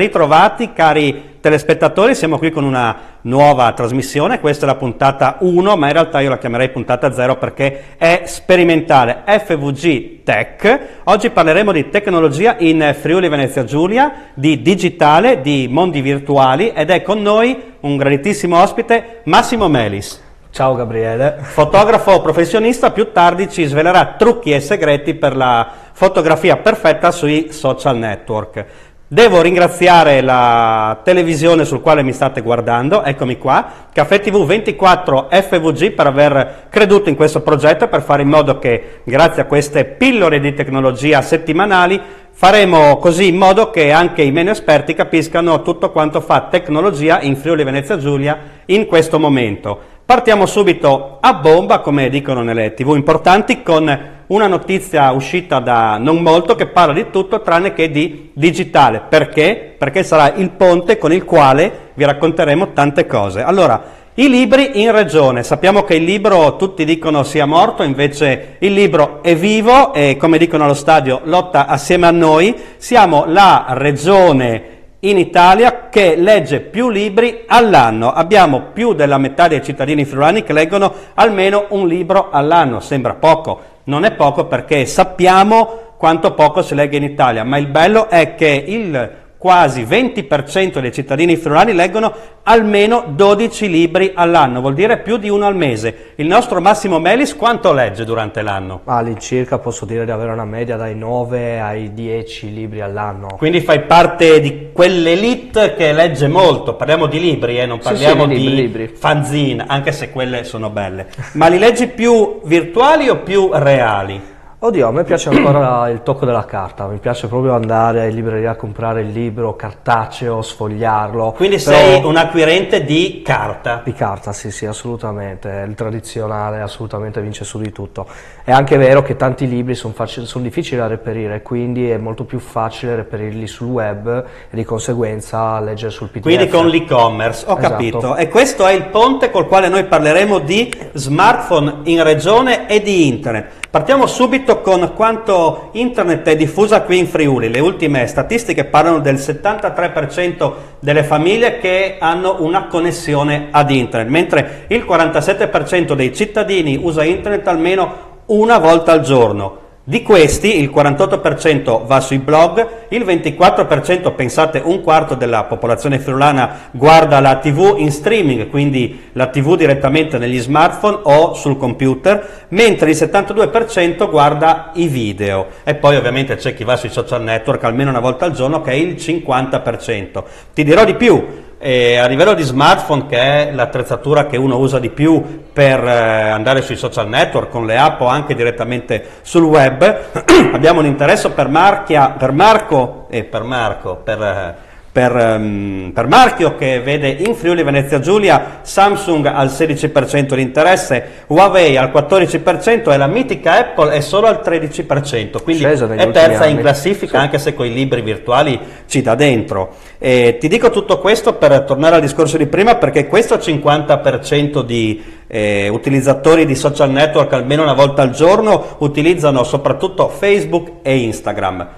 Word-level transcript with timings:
ritrovati 0.00 0.72
cari 0.72 1.38
telespettatori, 1.40 2.14
siamo 2.14 2.38
qui 2.38 2.50
con 2.50 2.64
una 2.64 3.18
nuova 3.22 3.70
trasmissione, 3.72 4.40
questa 4.40 4.64
è 4.64 4.68
la 4.68 4.74
puntata 4.74 5.36
1, 5.40 5.76
ma 5.76 5.86
in 5.88 5.92
realtà 5.92 6.20
io 6.20 6.30
la 6.30 6.38
chiamerei 6.38 6.70
puntata 6.70 7.12
0 7.12 7.36
perché 7.36 7.96
è 7.98 8.22
sperimentale, 8.24 9.22
FVG 9.26 10.22
Tech. 10.22 10.80
Oggi 11.04 11.30
parleremo 11.30 11.70
di 11.72 11.90
tecnologia 11.90 12.56
in 12.58 12.94
Friuli 12.98 13.28
Venezia 13.28 13.64
Giulia, 13.64 14.30
di 14.34 14.62
digitale, 14.62 15.42
di 15.42 15.68
mondi 15.70 16.00
virtuali 16.00 16.70
ed 16.70 16.90
è 16.90 17.02
con 17.02 17.20
noi 17.20 17.74
un 17.80 17.96
graditissimo 17.96 18.60
ospite, 18.60 19.20
Massimo 19.24 19.68
Melis. 19.68 20.28
Ciao 20.52 20.74
Gabriele. 20.74 21.36
Fotografo 21.42 22.20
professionista, 22.20 22.90
più 22.90 23.12
tardi 23.12 23.48
ci 23.48 23.66
svelerà 23.66 24.16
trucchi 24.18 24.50
e 24.50 24.58
segreti 24.58 25.14
per 25.14 25.36
la 25.36 25.70
fotografia 25.92 26.56
perfetta 26.56 27.12
sui 27.12 27.52
social 27.52 27.96
network. 27.96 28.64
Devo 29.12 29.42
ringraziare 29.42 30.20
la 30.20 31.00
televisione 31.02 31.64
sul 31.64 31.80
quale 31.80 32.04
mi 32.04 32.12
state 32.12 32.42
guardando, 32.42 33.02
eccomi 33.02 33.38
qua, 33.38 33.88
Caffè 33.92 34.20
TV 34.20 34.46
24 34.46 35.26
FVG 35.32 35.90
per 35.90 36.06
aver 36.06 36.66
creduto 36.70 37.08
in 37.08 37.16
questo 37.16 37.42
progetto 37.42 37.88
per 37.88 38.02
fare 38.02 38.22
in 38.22 38.28
modo 38.28 38.60
che 38.60 39.00
grazie 39.02 39.42
a 39.42 39.46
queste 39.46 39.84
pillole 39.84 40.38
di 40.38 40.54
tecnologia 40.54 41.22
settimanali 41.22 42.00
faremo 42.30 42.98
così 42.98 43.26
in 43.26 43.36
modo 43.36 43.70
che 43.70 43.90
anche 43.90 44.22
i 44.22 44.30
meno 44.30 44.52
esperti 44.52 44.94
capiscano 44.94 45.62
tutto 45.62 45.90
quanto 45.90 46.20
fa 46.20 46.42
tecnologia 46.42 47.20
in 47.20 47.34
Friuli 47.34 47.64
Venezia 47.64 47.98
Giulia 47.98 48.38
in 48.66 48.86
questo 48.86 49.18
momento. 49.18 49.76
Partiamo 50.06 50.46
subito 50.46 51.18
a 51.20 51.34
bomba, 51.34 51.80
come 51.80 52.10
dicono 52.10 52.42
nelle 52.42 52.74
tv 52.74 52.94
importanti, 52.94 53.64
con 53.64 54.19
una 54.30 54.46
notizia 54.46 55.10
uscita 55.10 55.58
da 55.58 55.98
non 55.98 56.22
molto 56.22 56.54
che 56.54 56.66
parla 56.66 56.92
di 56.92 57.10
tutto 57.10 57.40
tranne 57.42 57.72
che 57.72 57.90
di 57.90 58.30
digitale. 58.32 59.02
Perché? 59.08 59.74
Perché 59.76 60.02
sarà 60.02 60.34
il 60.34 60.50
ponte 60.50 60.98
con 60.98 61.12
il 61.12 61.24
quale 61.24 61.90
vi 61.94 62.04
racconteremo 62.04 62.72
tante 62.72 63.06
cose. 63.06 63.42
Allora, 63.42 63.98
i 64.14 64.28
libri 64.28 64.82
in 64.82 64.92
regione. 64.92 65.42
Sappiamo 65.42 65.82
che 65.82 65.94
il 65.94 66.04
libro 66.04 66.56
tutti 66.56 66.84
dicono 66.84 67.24
sia 67.24 67.46
morto, 67.46 67.82
invece 67.82 68.56
il 68.60 68.72
libro 68.72 69.22
è 69.22 69.34
vivo 69.34 69.92
e 69.94 70.16
come 70.16 70.38
dicono 70.38 70.64
allo 70.64 70.74
stadio 70.74 71.22
lotta 71.24 71.66
assieme 71.66 72.06
a 72.06 72.12
noi. 72.12 72.54
Siamo 72.76 73.24
la 73.26 73.66
regione 73.70 74.79
in 75.00 75.18
Italia 75.18 75.88
che 75.88 76.16
legge 76.16 76.60
più 76.60 76.90
libri 76.90 77.44
all'anno. 77.46 78.12
Abbiamo 78.12 78.70
più 78.72 78.92
della 78.92 79.18
metà 79.18 79.48
dei 79.48 79.62
cittadini 79.62 80.04
friulani 80.04 80.42
che 80.42 80.52
leggono 80.52 80.92
almeno 81.14 81.66
un 81.70 81.86
libro 81.86 82.30
all'anno. 82.30 82.80
Sembra 82.80 83.14
poco, 83.14 83.60
non 83.84 84.04
è 84.04 84.12
poco 84.12 84.46
perché 84.46 84.84
sappiamo 84.86 85.94
quanto 85.96 86.34
poco 86.34 86.62
si 86.62 86.74
legge 86.74 86.96
in 86.96 87.04
Italia, 87.04 87.44
ma 87.44 87.58
il 87.58 87.66
bello 87.66 88.08
è 88.08 88.34
che 88.34 88.64
il 88.66 89.10
quasi 89.40 89.84
20% 89.84 90.80
dei 90.80 90.92
cittadini 90.92 91.34
friulani 91.34 91.72
leggono 91.72 92.14
almeno 92.42 93.06
12 93.08 93.70
libri 93.70 94.12
all'anno, 94.14 94.60
vuol 94.60 94.74
dire 94.74 94.98
più 94.98 95.16
di 95.16 95.30
uno 95.30 95.46
al 95.46 95.56
mese. 95.56 96.12
Il 96.16 96.26
nostro 96.26 96.60
Massimo 96.60 96.98
Melis 96.98 97.34
quanto 97.34 97.72
legge 97.72 98.04
durante 98.04 98.42
l'anno? 98.42 98.82
All'incirca 98.84 99.56
posso 99.56 99.86
dire 99.86 100.04
di 100.04 100.10
avere 100.10 100.32
una 100.32 100.44
media 100.44 100.76
dai 100.76 100.94
9 100.94 101.58
ai 101.58 101.94
10 101.94 102.52
libri 102.52 102.82
all'anno. 102.82 103.36
Quindi 103.38 103.62
fai 103.62 103.80
parte 103.84 104.40
di 104.40 104.68
quell'elite 104.74 105.74
che 105.74 105.94
legge 105.94 106.28
molto, 106.28 106.74
parliamo 106.74 107.06
di 107.06 107.18
libri, 107.18 107.58
eh? 107.58 107.64
non 107.64 107.78
parliamo 107.78 108.24
sì, 108.24 108.34
sì, 108.34 108.36
di 108.36 108.54
libri, 108.54 108.80
libri. 108.82 108.94
fanzine, 108.94 109.64
anche 109.66 109.92
se 109.92 110.10
quelle 110.10 110.44
sono 110.44 110.68
belle. 110.68 111.06
Ma 111.32 111.46
li 111.46 111.58
leggi 111.58 111.86
più 111.86 112.42
virtuali 112.44 113.08
o 113.08 113.20
più 113.20 113.48
reali? 113.54 114.38
Oddio, 114.62 114.88
a 114.88 114.90
me 114.90 115.04
piace 115.04 115.30
ancora 115.30 115.88
il 115.88 116.02
tocco 116.02 116.26
della 116.26 116.44
carta, 116.44 116.86
mi 116.86 116.98
piace 116.98 117.28
proprio 117.28 117.54
andare 117.54 118.10
in 118.10 118.14
libreria 118.14 118.50
a 118.50 118.56
comprare 118.56 119.00
il 119.00 119.08
libro 119.08 119.56
cartaceo, 119.56 120.42
sfogliarlo. 120.42 121.32
Quindi 121.32 121.56
Però... 121.56 121.74
sei 121.74 122.04
un 122.04 122.16
acquirente 122.16 122.84
di 122.84 123.22
carta? 123.24 123.80
Di 123.82 123.94
carta, 123.94 124.34
sì, 124.34 124.50
sì, 124.50 124.66
assolutamente. 124.66 125.64
Il 125.66 125.74
tradizionale 125.74 126.60
assolutamente 126.60 127.22
vince 127.22 127.42
su 127.42 127.58
di 127.58 127.72
tutto. 127.72 128.06
È 128.44 128.52
anche 128.52 128.76
vero 128.76 129.00
che 129.00 129.16
tanti 129.16 129.48
libri 129.48 129.74
sono, 129.74 129.94
son 130.04 130.42
difficili 130.42 130.76
da 130.76 130.88
reperire, 130.88 131.40
quindi 131.40 131.88
è 131.88 131.96
molto 131.96 132.24
più 132.24 132.38
facile 132.38 132.96
reperirli 132.96 133.46
sul 133.46 133.68
web 133.68 134.24
e 134.50 134.54
di 134.54 134.64
conseguenza 134.64 135.58
leggere 135.60 135.90
sul 135.90 136.08
PDF. 136.10 136.20
Quindi 136.20 136.48
con 136.48 136.66
l'e-commerce, 136.68 137.46
ho 137.46 137.56
Esatto. 137.56 137.66
capito. 137.66 138.14
E 138.14 138.28
questo 138.28 138.66
è 138.66 138.74
il 138.74 138.88
ponte 138.88 139.30
col 139.30 139.46
quale 139.46 139.68
noi 139.68 139.86
parleremo 139.86 140.38
di 140.40 140.70
smartphone 140.92 141.78
in 141.84 142.04
regione 142.04 142.68
e 142.68 142.82
di 142.82 143.08
internet. 143.08 143.59
Partiamo 143.70 144.08
subito 144.08 144.62
con 144.62 144.94
quanto 144.96 145.68
internet 145.74 146.26
è 146.26 146.34
diffusa 146.34 146.82
qui 146.82 146.98
in 146.98 147.06
Friuli. 147.06 147.48
Le 147.48 147.60
ultime 147.60 148.08
statistiche 148.08 148.64
parlano 148.64 148.98
del 148.98 149.14
73% 149.14 150.52
delle 150.80 151.04
famiglie 151.04 151.60
che 151.60 151.96
hanno 152.00 152.38
una 152.40 152.66
connessione 152.66 153.46
ad 153.52 153.70
internet, 153.70 154.08
mentre 154.08 154.64
il 154.70 154.84
47% 154.84 155.92
dei 155.92 156.12
cittadini 156.12 156.80
usa 156.82 157.04
internet 157.04 157.46
almeno 157.46 157.94
una 158.26 158.58
volta 158.58 158.90
al 158.90 159.02
giorno. 159.02 159.59
Di 159.82 160.02
questi 160.02 160.60
il 160.60 160.70
48% 160.70 161.86
va 161.86 162.00
sui 162.00 162.18
blog, 162.18 162.86
il 162.90 163.02
24%, 163.02 164.14
pensate 164.14 164.60
un 164.62 164.82
quarto 164.82 165.14
della 165.14 165.44
popolazione 165.44 165.98
friulana 165.98 166.68
guarda 166.70 167.18
la 167.18 167.36
TV 167.36 167.76
in 167.78 167.90
streaming, 167.90 168.50
quindi 168.50 169.08
la 169.12 169.28
TV 169.28 169.56
direttamente 169.56 170.18
negli 170.18 170.38
smartphone 170.38 170.98
o 171.04 171.32
sul 171.32 171.56
computer, 171.56 172.46
mentre 172.48 172.90
il 172.90 172.96
72% 172.96 174.10
guarda 174.10 174.70
i 174.74 174.86
video 174.86 175.46
e 175.64 175.74
poi 175.74 175.96
ovviamente 175.96 176.36
c'è 176.36 176.52
chi 176.52 176.62
va 176.62 176.76
sui 176.76 176.90
social 176.90 177.22
network 177.22 177.64
almeno 177.64 177.88
una 177.88 178.00
volta 178.00 178.26
al 178.26 178.32
giorno 178.32 178.60
che 178.60 178.72
è 178.72 178.74
il 178.74 178.96
50%. 178.96 180.22
Ti 180.52 180.62
dirò 180.62 180.84
di 180.84 180.94
più, 180.94 181.26
e 181.62 181.98
a 181.98 182.06
livello 182.06 182.32
di 182.32 182.42
smartphone, 182.42 183.06
che 183.06 183.18
è 183.18 183.52
l'attrezzatura 183.52 184.24
che 184.24 184.38
uno 184.38 184.56
usa 184.56 184.78
di 184.78 184.88
più 184.88 185.42
per 185.52 185.84
eh, 185.84 186.30
andare 186.30 186.62
sui 186.62 186.76
social 186.76 187.06
network, 187.06 187.50
con 187.50 187.66
le 187.66 187.76
app 187.76 188.00
o 188.00 188.06
anche 188.06 188.34
direttamente 188.34 189.18
sul 189.20 189.42
web, 189.42 190.24
abbiamo 190.54 190.80
un 190.80 190.86
interesse 190.86 191.28
per, 191.28 191.48
Marchia, 191.48 192.14
per 192.18 192.32
Marco 192.32 193.08
e 193.10 193.24
per 193.24 193.42
Marco, 193.42 193.96
per, 193.96 194.22
eh, 194.22 194.54
per, 194.92 195.14
um, 195.14 195.92
per, 195.94 196.08
Marchio 196.08 196.56
che 196.56 196.80
vede 196.80 197.08
in 197.08 197.34
Friuli 197.34 197.62
Venezia 197.62 198.00
Giulia 198.00 198.58
Samsung 198.62 199.26
al 199.26 199.48
16% 199.48 200.34
di 200.34 200.42
interesse, 200.42 201.24
Huawei 201.28 201.76
al 201.76 201.90
14% 201.90 202.90
e 202.90 202.96
la 202.96 203.06
mitica 203.06 203.58
Apple 203.58 203.92
è 203.92 204.00
solo 204.00 204.26
al 204.26 204.40
13%, 204.44 205.42
quindi 205.42 205.62
è 205.62 206.10
terza 206.10 206.46
in 206.46 206.58
classifica 206.58 207.18
sì. 207.18 207.24
anche 207.24 207.38
se 207.38 207.54
con 207.54 207.66
i 207.66 207.72
libri 207.72 208.02
virtuali 208.02 208.58
ci 208.86 209.00
dà 209.00 209.14
dentro. 209.14 209.74
E 209.98 210.38
ti 210.40 210.48
dico 210.48 210.70
tutto 210.70 210.98
questo 210.98 211.34
per 211.34 211.60
tornare 211.62 211.96
al 211.96 212.00
discorso 212.00 212.36
di 212.36 212.46
prima 212.46 212.74
perché 212.74 213.06
questo 213.06 213.36
50% 213.36 214.62
di 214.62 215.02
eh, 215.28 215.68
utilizzatori 215.68 216.46
di 216.46 216.56
social 216.56 216.90
network 216.90 217.32
almeno 217.32 217.62
una 217.62 217.74
volta 217.74 218.02
al 218.02 218.10
giorno 218.10 218.76
utilizzano 218.78 219.44
soprattutto 219.44 220.08
Facebook 220.08 220.78
e 220.82 220.96
Instagram. 220.96 221.68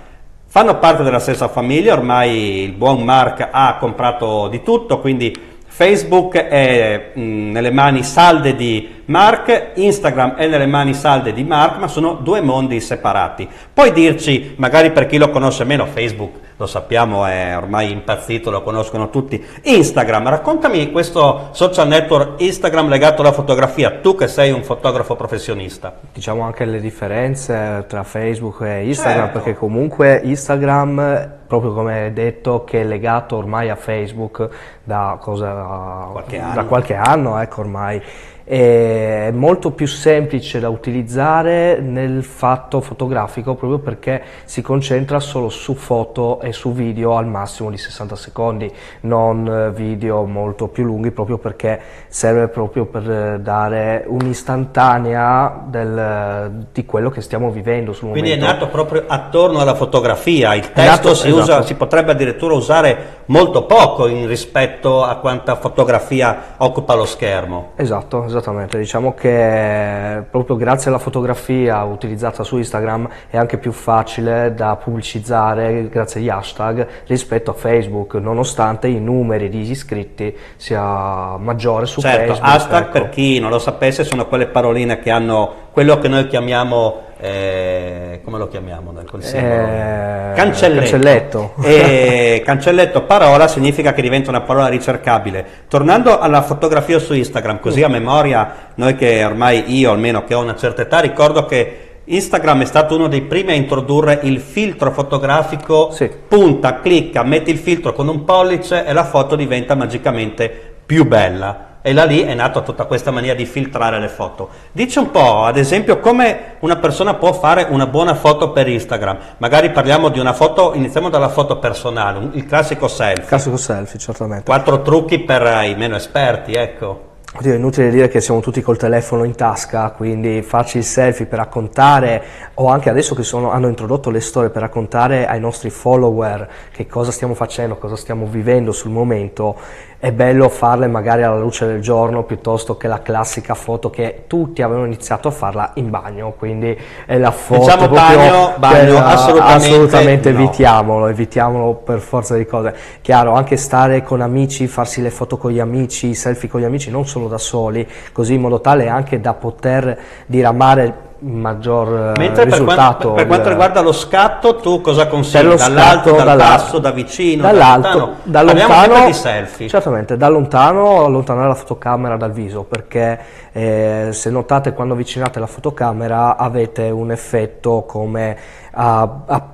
Fanno 0.55 0.79
parte 0.79 1.03
della 1.03 1.19
stessa 1.19 1.49
famiglia, 1.49 1.95
ormai 1.95 2.65
il 2.65 2.73
buon 2.73 3.05
Mark 3.05 3.49
ha 3.51 3.79
comprato 3.81 4.49
di 4.49 4.63
tutto, 4.63 5.01
quindi 5.01 5.35
Facebook 5.67 6.37
è 6.37 7.13
mh, 7.15 7.21
nelle 7.23 7.71
mani 7.71 8.03
salde 8.03 8.55
di 8.55 9.01
Mark, 9.07 9.73
Instagram 9.75 10.35
è 10.37 10.47
nelle 10.47 10.67
mani 10.67 10.95
salde 10.95 11.33
di 11.33 11.43
Mark, 11.45 11.79
ma 11.79 11.89
sono 11.89 12.15
due 12.15 12.41
mondi 12.41 12.81
separati. 12.81 13.49
Puoi 13.73 13.93
dirci, 13.93 14.55
magari 14.59 14.91
per 14.93 15.07
chi 15.07 15.19
lo 15.19 15.31
conosce 15.31 15.65
meno, 15.65 15.87
Facebook 15.87 16.41
lo 16.59 16.67
sappiamo 16.69 17.25
è 17.27 17.57
ormai 17.57 17.91
impazzito, 17.91 18.51
lo 18.51 18.63
conoscono 18.63 19.11
tutti. 19.11 19.45
Instagram, 19.63 20.29
raccontami 20.29 20.93
questo 20.93 21.49
social 21.51 21.89
network 21.89 22.41
Instagram 22.41 22.89
legato 22.89 23.23
alla 23.23 23.33
fotografia, 23.33 23.99
tu 24.01 24.15
che 24.15 24.29
sei 24.29 24.53
un 24.53 24.63
fotografo 24.63 25.17
professionista. 25.17 25.93
Diciamo 26.13 26.43
anche 26.43 26.65
le 26.65 26.79
differenze 26.81 27.85
tra 27.89 28.05
Facebook 28.05 28.61
e 28.61 28.87
Instagram, 28.87 29.25
Certo. 29.25 29.39
perché 29.41 29.59
comunque 29.59 30.21
Instagram, 30.23 31.31
proprio 31.49 31.73
come 31.73 32.03
hai 32.05 32.13
detto, 32.13 32.63
che 32.63 32.83
è 32.83 32.85
legato 32.85 33.37
ormai 33.37 33.69
a 33.69 33.75
Facebook 33.75 34.49
da, 34.85 35.19
cosa, 35.21 36.09
Qualche 36.13 36.39
da 36.39 36.45
anno. 36.51 36.67
qualche 36.67 36.95
anno, 36.95 37.39
ecco 37.41 37.61
ormai. 37.63 38.01
È 38.45 39.31
molto 39.33 39.71
più 39.71 39.87
semplice 39.87 40.59
da 40.59 40.69
utilizzare 40.69 41.79
nel 41.81 42.25
fatto 42.25 42.81
fotografico 42.81 43.55
proprio 43.55 43.79
perché 43.79 44.23
si 44.45 44.63
concentra 44.63 45.21
solo 45.21 45.49
su 45.49 45.75
foto 45.75 46.41
e 46.41 46.53
su 46.53 46.73
video 46.73 47.17
al 47.17 47.27
massimo 47.27 47.71
di 47.71 47.79
60 47.79 48.17
secondi, 48.17 48.71
non 49.03 49.47
eh, 49.47 49.71
video 49.71 50.25
molto 50.25 50.67
più 50.69 50.85
lunghi 50.85 51.13
proprio 51.13 51.39
perché 51.39 51.81
serve 52.09 52.49
proprio 52.49 52.87
per 52.87 53.09
eh, 53.11 53.39
dare 53.41 54.05
un'istantanea 54.09 55.63
del- 55.67 56.67
di 56.73 56.85
quello 56.85 57.11
che 57.11 57.21
stiamo 57.21 57.51
vivendo 57.51 57.93
sul 57.93 58.11
Quindi 58.11 58.31
è 58.33 58.37
momento. 58.37 58.65
nato 58.65 58.73
proprio 58.73 59.05
attorno 59.07 59.61
alla 59.61 59.75
fotografia, 59.75 60.55
il 60.55 60.69
nato- 60.75 61.11
testo 61.11 61.15
si, 61.15 61.31
usa, 61.31 61.43
esatto. 61.43 61.67
si 61.67 61.75
potrebbe 61.75 62.13
addirittura 62.13 62.55
usare 62.55 63.21
molto 63.27 63.65
poco 63.67 64.07
in 64.09 64.27
rispetto 64.27 65.05
a 65.05 65.17
quanta 65.17 65.55
fotografia 65.57 66.55
occupa 66.59 66.95
lo 66.95 67.05
schermo. 67.05 67.71
Esatto, 67.77 68.25
esattamente. 68.33 68.79
Diciamo 68.79 69.15
che 69.15 70.23
proprio 70.31 70.57
grazie 70.57 70.91
alla 70.91 70.99
fotografia 70.99 71.83
utilizzata 71.85 72.43
su 72.43 72.57
Instagram 72.57 73.09
è 73.31 73.37
anche 73.37 73.59
più 73.59 73.73
facile 73.73 74.55
da 74.55 74.77
pubblicizzare 74.77 75.89
grazie 75.89 76.21
agli 76.21 76.29
hashtag 76.29 76.87
rispetto 77.07 77.51
a 77.51 77.55
Facebook, 77.55 78.15
nonostante 78.15 78.89
i 78.89 79.01
numeri 79.01 79.49
di 79.49 79.71
iscritti 79.71 80.37
sia 80.57 81.37
maggiore 81.37 81.87
su 81.87 82.01
certo, 82.01 82.35
Facebook. 82.35 82.55
Hashtag 82.55 82.83
ecco. 82.83 82.93
per 82.93 83.09
chi 83.11 83.39
non 83.39 83.51
lo 83.51 83.59
sapesse 83.59 84.05
sono 84.05 84.27
quelle 84.27 84.47
paroline 84.47 84.99
che 84.99 85.11
hanno 85.11 85.71
quello 85.73 85.99
che 85.99 86.09
noi 86.09 86.27
chiamiamo 86.27 87.11
eh, 87.25 88.21
come 88.25 88.37
lo 88.37 88.49
chiamiamo 88.49 88.91
noi 88.91 89.05
quel? 89.07 89.23
Eh, 89.23 90.33
cancelletto. 90.35 90.81
cancelletto. 90.81 91.55
E 91.63 92.43
cancelletto 92.45 93.03
parola 93.05 93.47
significa 93.47 93.93
che 93.93 94.03
diventa 94.03 94.31
una 94.31 94.41
parola 94.41 94.67
ricercabile. 94.67 95.47
Tornando 95.69 96.19
alla 96.19 96.43
fotografia 96.43 96.99
su 96.99 97.15
Instagram, 97.15 97.61
così 97.61 97.85
a 97.85 97.89
memoria, 97.89 98.71
noi 98.75 98.97
che 98.97 99.25
ormai 99.25 99.73
io 99.79 99.93
almeno 99.93 100.25
che 100.25 100.35
ho 100.35 100.41
una 100.43 100.57
certa 100.57 100.83
età, 100.83 100.99
ricordo 100.99 101.47
che 101.47 102.01
Instagram 102.07 102.63
è 102.63 102.67
stato 102.67 102.97
uno 102.97 103.07
dei 103.07 103.23
primi 103.23 103.53
a 103.53 103.55
introdurre 103.55 104.19
il 104.23 104.41
filtro 104.41 104.91
fotografico, 104.91 105.93
Sì. 105.93 106.11
punta, 106.27 106.81
clicca, 106.81 107.23
metti 107.23 107.53
il 107.53 107.59
filtro 107.59 107.93
con 107.93 108.09
un 108.09 108.25
pollice 108.25 108.85
e 108.85 108.93
la 108.93 109.05
foto 109.05 109.37
diventa 109.37 109.77
magicamente 109.77 110.51
più 110.85 111.07
bella. 111.07 111.72
E 111.85 111.93
da 111.93 112.05
lì 112.05 112.23
è 112.23 112.33
nata 112.35 112.61
tutta 112.61 112.85
questa 112.85 113.11
mania 113.11 113.35
di 113.35 113.45
filtrare 113.45 113.99
le 113.99 114.09
foto. 114.09 114.49
Dici 114.71 114.99
un 114.99 115.11
po', 115.11 115.45
ad 115.45 115.57
esempio, 115.57 115.99
come 115.99 116.55
una 116.61 116.77
persona 116.77 117.15
può 117.15 117.33
fare 117.33 117.67
una 117.69 117.89
buona 117.89 118.15
foto 118.15 118.53
per 118.53 118.69
Instagram. 118.69 119.19
Magari 119.39 119.71
parliamo 119.71 120.09
di 120.09 120.21
una 120.21 120.33
foto, 120.33 120.75
iniziamo 120.75 121.09
dalla 121.09 121.29
foto 121.29 121.59
personale, 121.59 122.29
il 122.35 122.47
classico 122.47 122.87
selfie. 122.87 123.25
Classico 123.25 123.57
selfie, 123.57 123.99
certamente. 123.99 124.45
Quattro 124.45 124.81
trucchi 124.83 125.19
per 125.19 125.43
i 125.65 125.75
meno 125.75 125.97
esperti, 125.97 126.55
ecco. 126.55 127.11
Oddio, 127.35 127.55
è 127.55 127.57
inutile 127.57 127.89
dire 127.89 128.09
che 128.09 128.21
siamo 128.21 128.41
tutti 128.41 128.61
col 128.61 128.77
telefono 128.77 129.25
in 129.25 129.35
tasca, 129.35 129.91
quindi 129.93 130.43
farci 130.43 130.77
il 130.77 130.85
selfie 130.85 131.25
per 131.25 131.39
raccontare, 131.39 132.23
o 132.55 132.69
anche 132.69 132.91
adesso 132.91 133.15
che 133.15 133.23
sono- 133.23 133.51
hanno 133.51 133.69
introdotto 133.69 134.11
le 134.11 134.21
storie 134.21 134.51
per 134.51 134.61
raccontare 134.61 135.27
ai 135.27 135.41
nostri 135.41 135.71
follower 135.71 136.47
che 136.71 136.87
cosa 136.87 137.11
stiamo 137.11 137.33
facendo, 137.33 137.79
cosa 137.79 137.97
stiamo 137.97 138.27
vivendo 138.27 138.71
sul 138.71 138.91
momento, 138.91 139.57
è 140.03 140.11
bello 140.11 140.49
farle 140.49 140.89
magari 140.89 141.23
alla 141.23 141.39
luce 141.39 141.65
del 141.65 141.81
giorno 141.81 142.25
piuttosto 142.25 142.77
che 142.77 142.89
la 142.89 143.03
classica 143.03 143.55
foto 143.55 143.89
che 143.89 144.25
tutti 144.27 144.61
avevano 144.61 144.87
iniziato 144.87 145.29
a 145.29 145.31
farla 145.31 145.71
in 145.75 145.91
bagno, 145.91 146.35
quindi 146.37 146.77
è 147.07 147.19
la 147.19 147.31
foto 147.31 147.61
Diciamo 147.61 147.87
bagno, 147.87 148.55
bagno, 148.57 148.79
quella- 148.79 149.07
assolutamente 149.07 149.69
assolutamente 149.69 150.33
no. 150.33 150.39
evitiamolo, 150.41 151.07
evitiamolo 151.07 151.75
per 151.75 152.01
forza 152.01 152.35
di 152.35 152.45
cose. 152.45 152.75
Chiaro, 153.01 153.35
anche 153.35 153.57
stare 153.57 154.03
con 154.03 154.21
amici, 154.23 154.67
farsi 154.67 155.03
le 155.03 155.11
foto 155.11 155.37
con 155.37 155.53
gli 155.53 155.61
amici, 155.61 156.09
i 156.09 156.15
selfie 156.17 156.49
con 156.49 156.61
gli 156.61 156.65
amici, 156.65 156.91
non 156.91 157.07
solo 157.07 157.29
da 157.29 157.39
soli, 157.39 157.89
così 158.11 158.35
in 158.35 158.41
modo 158.41 158.61
tale 158.61 158.89
anche 158.89 159.21
da 159.21 159.35
poter 159.35 159.97
diramare 160.27 161.11
maggior 161.23 162.13
eh, 162.17 162.19
Mentre 162.19 162.45
per, 162.45 162.53
risultato. 162.53 162.81
quanto, 163.09 163.13
per 163.13 163.27
quanto 163.27 163.49
riguarda 163.49 163.81
lo 163.81 163.93
scatto, 163.93 164.57
tu 164.57 164.81
cosa 164.81 165.07
consigli? 165.07 165.47
per 165.49 165.57
Dall'alto, 165.57 166.11
scatto, 166.11 166.25
dal 166.25 166.37
basso, 166.37 166.79
da 166.79 166.91
vicino, 166.91 167.43
dall'alto, 167.43 168.15
da 168.23 168.43
lontano? 168.43 168.67
da 168.67 168.83
lontano, 168.83 169.07
di 169.07 169.13
selfie. 169.13 169.69
Certamente, 169.69 170.17
da 170.17 170.29
lontano 170.29 171.05
allontanare 171.05 171.49
la 171.49 171.55
fotocamera 171.55 172.17
dal 172.17 172.33
viso 172.33 172.65
perché 172.65 173.19
eh, 173.53 174.09
se 174.13 174.31
notate 174.31 174.73
quando 174.73 174.95
avvicinate 174.95 175.39
la 175.39 175.47
fotocamera 175.47 176.37
avete 176.37 176.91
un 176.91 177.11
effetto 177.11 177.85
come 177.87 178.37
a, 178.73 179.09
a 179.27 179.49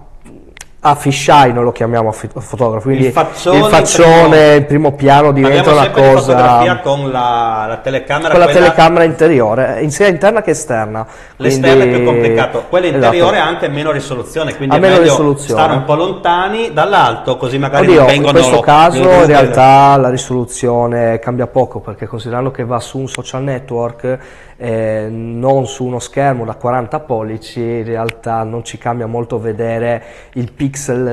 a 0.81 0.95
fisheye 0.95 1.53
noi 1.53 1.65
lo 1.65 1.73
chiamiamo 1.73 2.13
fotografo, 2.13 2.83
quindi 2.85 3.07
Il 3.07 3.13
faccione 3.13 3.59
il 3.59 3.65
faccione 3.65 4.29
primo- 4.29 4.55
in 4.55 4.65
primo 4.67 4.93
piano 4.93 5.33
diventa 5.33 5.73
una 5.73 5.87
di 5.89 5.91
cosa 5.91 6.21
fotografia 6.21 6.79
con 6.79 7.11
la, 7.11 7.65
la 7.69 7.77
telecamera, 7.79 8.31
con 8.31 8.39
la 8.39 8.45
quella- 8.45 8.61
telecamera 8.61 9.05
interiore, 9.05 9.81
in 9.83 9.91
sia 9.91 10.07
interna 10.07 10.41
che 10.41 10.51
esterna. 10.53 11.05
L'esterno 11.37 11.83
è 11.83 11.87
Quindi- 11.87 11.97
più 11.97 12.05
complicato, 12.07 12.65
quella 12.69 12.87
Esatto. 12.87 13.05
interiore 13.07 13.39
ha 13.41 13.47
anche 13.47 13.69
meno 13.69 13.91
risoluzione, 13.91 14.55
quindi 14.57 14.77
Ha 14.77 14.79
è 14.79 14.81
meno 14.81 14.95
meglio 14.99 15.09
risoluzione. 15.11 15.61
stare 15.61 15.77
un 15.77 15.85
po' 15.85 15.95
lontani 15.97 16.73
dall'alto, 16.73 17.37
così 17.37 17.59
magari 17.59 17.87
Oddio, 17.87 17.95
non 17.99 18.05
in 18.05 18.13
vengono 18.15 18.33
questo 18.39 18.61
caso 18.61 18.99
in 19.03 19.27
realtà 19.27 19.97
la 19.97 20.11
risoluzione 20.11 21.19
cambia 21.19 21.49
poco 21.49 21.81
perché 21.81 22.07
considerando 22.07 22.53
che 22.53 22.65
va 22.65 22.79
su 22.79 22.99
un 22.99 23.09
social 23.09 23.43
network, 23.43 24.19
eh, 24.61 25.07
non 25.11 25.67
su 25.67 25.85
uno 25.85 25.99
schermo 25.99 26.45
da 26.45 26.55
40 26.55 27.01
pollici, 27.01 27.61
in 27.61 27.85
realtà 27.85 28.43
non 28.45 28.65
ci 28.65 28.79
cambia 28.79 29.07
molto 29.07 29.39
vedere 29.41 30.03
il 30.35 30.53
pixel 30.53 30.67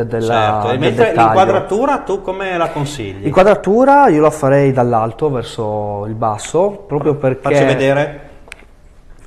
della, 0.05 0.07
Certo, 0.21 0.67
del 0.69 0.79
mentre 0.79 1.05
dettaglio. 1.05 1.21
l'inquadratura 1.21 1.97
tu 1.99 2.21
come 2.21 2.57
la 2.57 2.69
consigli? 2.69 3.25
Inquadratura 3.25 4.07
io 4.09 4.21
la 4.21 4.31
farei 4.31 4.71
dall'alto 4.71 5.29
verso 5.29 6.05
il 6.07 6.13
basso, 6.15 6.83
proprio 6.87 7.15
perché... 7.15 7.41
Faccio 7.41 7.65
vedere. 7.65 8.21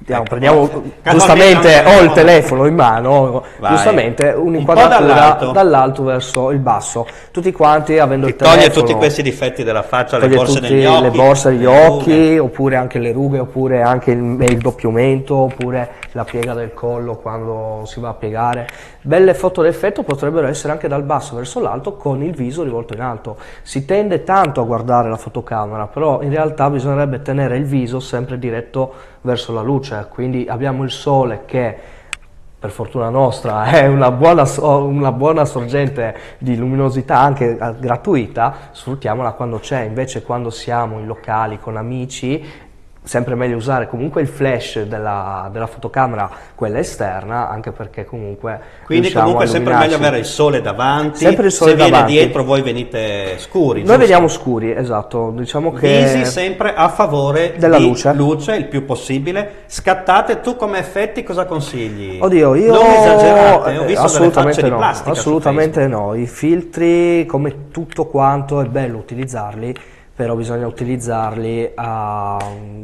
Ecco, 0.07 0.23
prendiamo, 0.23 0.67
casualmente 1.03 1.69
giustamente 1.69 1.83
ho 1.85 2.01
il 2.03 2.13
telefono 2.13 2.67
in 2.67 2.75
mano, 2.75 3.45
Vai. 3.59 3.71
giustamente 3.73 4.29
Un 4.29 4.47
un'inquadratura 4.47 4.99
dall'alto. 5.13 5.51
dall'alto. 5.51 6.03
verso 6.05 6.51
il 6.51 6.59
basso, 6.59 7.07
tutti 7.31 7.51
quanti 7.53 7.99
avendo 7.99 8.27
Ti 8.27 8.33
il 8.33 8.39
telefono. 8.39 8.63
toglie 8.63 8.73
tutti 8.75 8.95
questi 8.95 9.23
difetti 9.23 9.65
della 9.65 9.83
faccia, 9.83 10.19
le 10.19 10.29
borse 10.29 10.61
negli 10.61 10.85
occhi. 10.85 11.03
le 11.03 11.11
borse 11.11 11.51
le 11.51 11.67
occhi, 11.67 12.39
oppure 12.39 12.77
anche 12.77 12.99
le 12.99 13.13
rughe, 13.13 13.41
oppure 13.41 13.83
anche 13.83 14.13
il, 14.13 14.37
il 14.41 14.59
doppio 14.59 14.91
mento, 14.91 15.35
oppure 15.35 15.91
la 16.13 16.25
piega 16.25 16.55
del 16.55 16.73
collo 16.73 17.17
quando 17.17 17.83
si 17.85 18.01
va 18.01 18.11
a 18.11 18.15
piegare. 18.15 18.67
Belle 19.01 19.35
foto 19.35 19.63
d'effetto 19.63 20.03
potrebbero 20.03 20.47
essere 20.47 20.73
anche 20.73 20.89
dal 20.89 21.03
basso 21.03 21.35
verso 21.37 21.61
l'alto 21.61 21.95
con 21.97 22.23
il 22.23 22.35
viso 22.35 22.63
rivolto 22.63 22.95
in 22.95 23.01
alto. 23.01 23.37
Si 23.63 23.85
tende 23.85 24.23
tanto 24.25 24.61
a 24.61 24.65
guardare 24.65 25.09
la 25.09 25.17
fotocamera, 25.17 25.87
però 25.87 26.23
in 26.23 26.31
realtà 26.31 26.69
bisognerebbe 26.71 27.23
tenere 27.23 27.57
il 27.57 27.65
viso 27.65 28.01
sempre 28.01 28.39
diretto 28.39 29.17
verso 29.23 29.53
la 29.53 29.63
luce, 29.63 30.07
quindi 30.11 30.47
abbiamo 30.49 30.85
il 30.85 30.91
sole 30.91 31.43
che 31.45 31.77
per 32.59 32.71
fortuna 32.71 33.09
nostra 33.09 33.65
è 33.71 33.87
una 33.87 34.11
buona, 34.11 34.45
una 34.59 35.13
buona 35.13 35.45
sorgente 35.45 36.17
di 36.39 36.57
luminosità 36.57 37.19
anche 37.19 37.57
eh, 37.57 37.75
gratuita, 37.79 38.71
sfruttiamola 38.73 39.33
quando 39.33 39.59
c'è, 39.59 39.83
invece 39.83 40.23
quando 40.23 40.51
siamo 40.51 40.99
in 40.99 41.07
locali 41.07 41.59
con 41.61 41.77
amici 41.77 42.67
sempre 43.09 43.35
meglio 43.35 43.57
usare 43.57 43.89
comunque 43.89 44.21
il 44.21 44.29
flash 44.29 44.83
della, 44.83 45.49
della 45.51 45.67
fotocamera, 45.67 46.31
quella 46.55 46.79
esterna, 46.79 47.49
anche 47.49 47.73
perché 47.73 48.05
comunque 48.05 48.61
Quindi 48.85 49.11
comunque 49.11 49.45
è 49.45 49.49
sempre 49.49 49.75
meglio 49.77 49.95
avere 49.97 50.19
il 50.19 50.27
sole 50.27 50.61
davanti, 50.61 51.21
Sempre 51.21 51.47
il 51.47 51.53
sole 51.53 51.71
se 51.71 51.77
viene 51.77 51.91
davanti. 51.91 52.13
dietro 52.13 52.45
voi 52.45 52.61
venite 52.61 53.39
scuri. 53.39 53.79
Noi 53.79 53.85
giusto? 53.85 54.01
vediamo 54.01 54.29
scuri, 54.29 54.77
esatto, 54.77 55.33
diciamo 55.35 55.73
che... 55.73 56.03
Visi 56.03 56.27
sempre 56.27 56.75
a 56.75 56.91
favore 56.91 57.55
Della 57.57 57.79
di 57.79 57.85
luce. 57.85 58.55
il 58.57 58.67
più 58.67 58.85
possibile. 58.85 59.63
Scattate, 59.65 60.43
tu 60.43 60.57
come 60.57 60.79
effetti 60.79 61.23
cosa 61.23 61.47
consigli? 61.47 62.19
Oddio, 62.21 62.55
io 62.57 62.73
Non 62.75 62.85
esagerate, 62.85 63.79
ho 63.79 63.83
eh, 63.85 63.87
visto 63.87 64.05
assolutamente 64.05 64.61
delle 64.61 64.69
no, 64.69 64.77
di 64.77 64.83
plastica 64.83 65.11
assolutamente 65.13 65.87
no. 65.87 66.15
I 66.15 66.27
filtri, 66.27 67.25
come 67.25 67.71
tutto 67.71 68.05
quanto, 68.05 68.61
è 68.61 68.67
bello 68.67 68.99
utilizzarli, 68.99 69.75
però 70.19 70.35
bisogna 70.35 70.67
utilizzarli 70.67 71.71
a, 71.77 72.37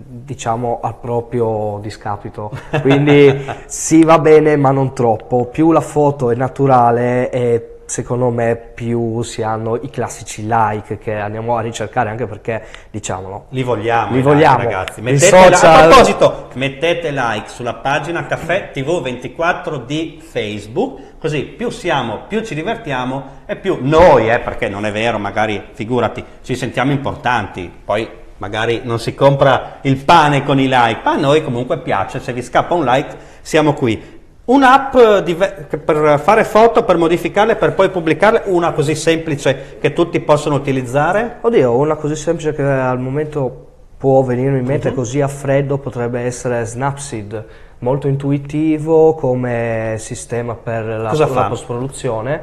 diciamo, 0.06 0.78
al 0.80 0.94
proprio 1.00 1.80
discapito. 1.82 2.52
Quindi 2.80 3.44
sì, 3.66 4.04
va 4.04 4.20
bene, 4.20 4.54
ma 4.54 4.70
non 4.70 4.94
troppo. 4.94 5.46
Più 5.46 5.72
la 5.72 5.80
foto 5.80 6.30
è 6.30 6.36
naturale 6.36 7.32
e 7.32 7.73
secondo 7.86 8.30
me 8.30 8.56
più 8.56 9.22
si 9.22 9.42
hanno 9.42 9.76
i 9.76 9.90
classici 9.90 10.44
like 10.46 10.98
che 10.98 11.14
andiamo 11.14 11.56
a 11.56 11.60
ricercare 11.60 12.08
anche 12.10 12.26
perché 12.26 12.64
diciamolo 12.90 13.46
Li 13.50 13.62
vogliamo, 13.62 14.10
Li 14.12 14.16
like, 14.18 14.28
vogliamo. 14.28 14.58
ragazzi. 14.58 15.00
I 15.00 15.02
Mettete 15.02 15.26
social- 15.26 15.84
A 15.84 15.86
proposito, 15.88 16.48
mettete 16.54 17.10
like 17.10 17.48
sulla 17.48 17.74
pagina 17.74 18.26
Caffè 18.26 18.70
TV24 18.74 19.84
di 19.84 20.20
Facebook, 20.26 21.00
così 21.18 21.42
più 21.44 21.70
siamo, 21.70 22.22
più 22.28 22.42
ci 22.44 22.54
divertiamo 22.54 23.42
e 23.46 23.56
più 23.56 23.78
noi, 23.80 24.30
eh, 24.30 24.38
perché 24.40 24.68
non 24.68 24.84
è 24.86 24.92
vero, 24.92 25.18
magari 25.18 25.62
figurati, 25.72 26.24
ci 26.42 26.54
sentiamo 26.54 26.92
importanti, 26.92 27.70
poi 27.84 28.08
magari 28.38 28.80
non 28.84 28.98
si 28.98 29.14
compra 29.14 29.78
il 29.82 29.96
pane 30.04 30.42
con 30.44 30.58
i 30.58 30.64
like, 30.64 31.00
ma 31.04 31.12
a 31.12 31.16
noi 31.16 31.42
comunque 31.42 31.78
piace, 31.78 32.18
se 32.20 32.32
vi 32.32 32.42
scappa 32.42 32.74
un 32.74 32.84
like 32.84 33.16
siamo 33.42 33.74
qui. 33.74 34.13
Un'app 34.46 34.92
per 34.92 36.20
fare 36.22 36.44
foto, 36.44 36.84
per 36.84 36.98
modificarle, 36.98 37.56
per 37.56 37.72
poi 37.72 37.88
pubblicarle, 37.88 38.42
una 38.46 38.72
così 38.72 38.94
semplice 38.94 39.78
che 39.80 39.94
tutti 39.94 40.20
possono 40.20 40.54
utilizzare? 40.56 41.38
Oddio, 41.40 41.74
una 41.74 41.94
così 41.94 42.14
semplice 42.14 42.52
che 42.52 42.62
al 42.62 43.00
momento 43.00 43.66
può 43.96 44.20
venirmi 44.22 44.58
in 44.58 44.66
mente 44.66 44.90
Mhm. 44.90 44.94
così 44.94 45.22
a 45.22 45.28
freddo 45.28 45.78
potrebbe 45.78 46.20
essere 46.20 46.62
Snapseed, 46.66 47.44
molto 47.78 48.06
intuitivo 48.06 49.14
come 49.14 49.94
sistema 49.96 50.54
per 50.54 50.84
la, 50.84 51.12
la 51.14 51.46
post-produzione. 51.48 52.42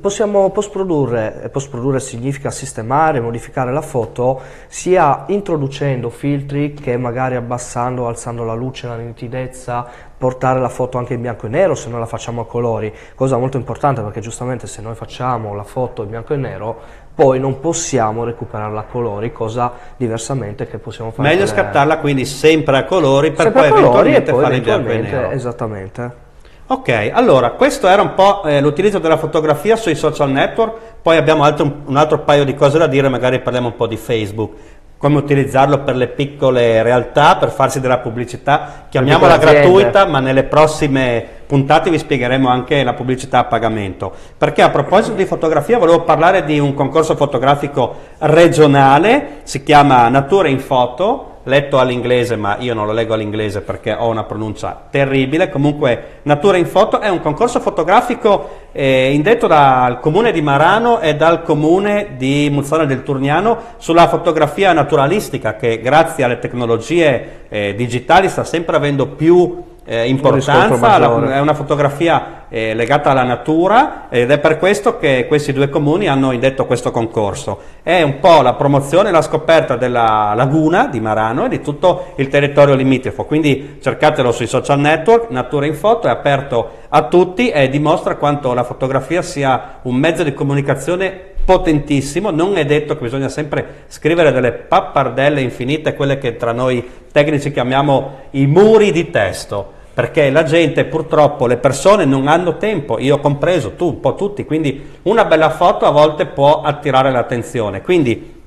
Possiamo 0.00 0.48
post-produrre, 0.50 1.42
e 1.42 1.48
post-produrre 1.48 1.98
significa 1.98 2.52
sistemare, 2.52 3.18
modificare 3.18 3.72
la 3.72 3.80
foto, 3.80 4.40
sia 4.68 5.24
introducendo 5.26 6.08
filtri 6.08 6.72
che 6.72 6.96
magari 6.96 7.34
abbassando 7.34 8.06
alzando 8.06 8.44
la 8.44 8.54
luce, 8.54 8.86
la 8.86 8.94
nitidezza, 8.94 9.84
portare 10.16 10.60
la 10.60 10.68
foto 10.68 10.98
anche 10.98 11.14
in 11.14 11.20
bianco 11.20 11.46
e 11.46 11.48
nero 11.48 11.74
se 11.74 11.88
noi 11.88 11.98
la 11.98 12.06
facciamo 12.06 12.42
a 12.42 12.46
colori, 12.46 12.94
cosa 13.16 13.36
molto 13.38 13.56
importante 13.56 14.02
perché 14.02 14.20
giustamente 14.20 14.68
se 14.68 14.82
noi 14.82 14.94
facciamo 14.94 15.52
la 15.52 15.64
foto 15.64 16.04
in 16.04 16.10
bianco 16.10 16.34
e 16.34 16.36
nero 16.36 16.80
poi 17.12 17.40
non 17.40 17.58
possiamo 17.58 18.22
recuperarla 18.22 18.78
a 18.78 18.84
colori, 18.84 19.32
cosa 19.32 19.72
diversamente 19.96 20.68
che 20.68 20.78
possiamo 20.78 21.10
fare. 21.10 21.28
Meglio 21.28 21.44
scattarla 21.44 21.98
quindi 21.98 22.24
sempre 22.24 22.76
a 22.76 22.84
colori 22.84 23.32
per 23.32 23.46
sempre 23.46 23.68
poi 23.68 23.80
a 23.80 23.82
colori 23.82 24.10
eventualmente 24.10 24.30
poi 24.30 24.42
fare 24.42 24.54
il 24.54 24.62
bianco 24.62 24.88
e 24.88 24.92
eventualmente, 24.92 25.26
nero. 25.26 25.30
esattamente. 25.32 26.30
Ok, 26.68 27.10
allora 27.12 27.50
questo 27.50 27.86
era 27.88 28.00
un 28.00 28.14
po' 28.14 28.44
eh, 28.44 28.60
l'utilizzo 28.60 28.98
della 28.98 29.18
fotografia 29.18 29.76
sui 29.76 29.94
social 29.94 30.30
network, 30.30 30.74
poi 31.02 31.16
abbiamo 31.16 31.42
altro- 31.42 31.80
un 31.84 31.96
altro 31.96 32.20
paio 32.20 32.44
di 32.44 32.54
cose 32.54 32.78
da 32.78 32.86
dire, 32.86 33.08
magari 33.08 33.40
parliamo 33.40 33.66
un 33.66 33.76
po' 33.76 33.86
di 33.86 33.96
Facebook, 33.96 34.52
come 34.96 35.18
utilizzarlo 35.18 35.80
per 35.80 35.96
le 35.96 36.06
piccole 36.06 36.82
realtà, 36.82 37.36
per 37.36 37.50
farsi 37.50 37.80
della 37.80 37.98
pubblicità, 37.98 38.86
chiamiamola 38.88 39.36
gratuita, 39.36 40.06
ma 40.06 40.20
nelle 40.20 40.44
prossime 40.44 41.26
puntate 41.46 41.90
vi 41.90 41.98
spiegheremo 41.98 42.48
anche 42.48 42.84
la 42.84 42.94
pubblicità 42.94 43.40
a 43.40 43.44
pagamento. 43.44 44.12
Perché 44.38 44.62
a 44.62 44.70
proposito 44.70 45.16
di 45.16 45.26
fotografia 45.26 45.76
volevo 45.76 46.02
parlare 46.02 46.44
di 46.44 46.60
un 46.60 46.72
concorso 46.72 47.16
fotografico 47.16 47.96
regionale, 48.18 49.40
si 49.42 49.64
chiama 49.64 50.08
Natura 50.08 50.48
in 50.48 50.60
Foto, 50.60 51.31
letto 51.44 51.78
all'inglese, 51.78 52.36
ma 52.36 52.56
io 52.58 52.74
non 52.74 52.86
lo 52.86 52.92
leggo 52.92 53.14
all'inglese 53.14 53.62
perché 53.62 53.92
ho 53.92 54.08
una 54.08 54.24
pronuncia 54.24 54.86
terribile. 54.90 55.50
Comunque, 55.50 56.20
Natura 56.22 56.56
in 56.56 56.66
Foto 56.66 57.00
è 57.00 57.08
un 57.08 57.20
concorso 57.20 57.60
fotografico 57.60 58.68
eh, 58.72 59.12
indetto 59.12 59.46
dal 59.46 60.00
comune 60.00 60.32
di 60.32 60.40
Marano 60.40 61.00
e 61.00 61.14
dal 61.14 61.42
comune 61.42 62.14
di 62.16 62.48
Muzzone 62.50 62.86
del 62.86 63.02
Turniano 63.02 63.58
sulla 63.78 64.08
fotografia 64.08 64.72
naturalistica 64.72 65.56
che 65.56 65.80
grazie 65.80 66.24
alle 66.24 66.38
tecnologie 66.38 67.46
eh, 67.48 67.74
digitali 67.74 68.28
sta 68.28 68.44
sempre 68.44 68.76
avendo 68.76 69.08
più 69.08 69.70
eh, 69.84 70.08
importanza, 70.08 70.98
la- 70.98 71.34
è 71.34 71.40
una 71.40 71.54
fotografia 71.54 72.40
eh, 72.48 72.74
legata 72.74 73.10
alla 73.10 73.22
natura 73.22 74.08
ed 74.10 74.30
è 74.30 74.38
per 74.38 74.58
questo 74.58 74.98
che 74.98 75.24
questi 75.26 75.52
due 75.52 75.68
comuni 75.70 76.06
hanno 76.06 76.32
indetto 76.32 76.66
questo 76.66 76.90
concorso. 76.90 77.58
È 77.82 78.02
un 78.02 78.20
po' 78.20 78.42
la 78.42 78.52
promozione 78.52 79.08
e 79.08 79.12
la 79.12 79.22
scoperta 79.22 79.76
della 79.76 80.34
laguna 80.36 80.86
di 80.86 81.00
Marano 81.00 81.46
e 81.46 81.48
di 81.48 81.60
tutto 81.60 82.12
il 82.16 82.28
territorio 82.28 82.74
limitrofo, 82.74 83.24
quindi 83.24 83.78
cercatelo 83.80 84.32
sui 84.32 84.46
social 84.46 84.78
network, 84.78 85.30
Natura 85.30 85.66
in 85.66 85.74
Foto 85.74 86.06
è 86.06 86.10
aperto 86.10 86.80
a 86.88 87.04
tutti 87.08 87.48
e 87.48 87.68
dimostra 87.68 88.16
quanto 88.16 88.52
la 88.52 88.64
fotografia 88.64 89.22
sia 89.22 89.78
un 89.82 89.96
mezzo 89.96 90.22
di 90.22 90.34
comunicazione 90.34 91.31
potentissimo, 91.44 92.30
non 92.30 92.56
è 92.56 92.64
detto 92.64 92.94
che 92.94 93.02
bisogna 93.02 93.28
sempre 93.28 93.84
scrivere 93.88 94.32
delle 94.32 94.52
pappardelle 94.52 95.40
infinite, 95.40 95.94
quelle 95.94 96.18
che 96.18 96.36
tra 96.36 96.52
noi 96.52 96.86
tecnici 97.10 97.52
chiamiamo 97.52 98.18
i 98.30 98.46
muri 98.46 98.92
di 98.92 99.10
testo, 99.10 99.72
perché 99.94 100.30
la 100.30 100.44
gente 100.44 100.84
purtroppo, 100.84 101.46
le 101.46 101.56
persone 101.56 102.04
non 102.04 102.28
hanno 102.28 102.56
tempo, 102.56 102.98
io 102.98 103.18
compreso, 103.18 103.72
tu, 103.72 103.88
un 103.88 104.00
po' 104.00 104.14
tutti, 104.14 104.44
quindi 104.44 104.98
una 105.02 105.24
bella 105.24 105.50
foto 105.50 105.86
a 105.86 105.90
volte 105.90 106.26
può 106.26 106.62
attirare 106.62 107.10
l'attenzione. 107.10 107.82
Quindi 107.82 108.40